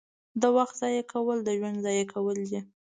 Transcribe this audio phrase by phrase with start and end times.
[0.41, 2.59] •د وخت ضایع کول د ژوند ضایع کول دي.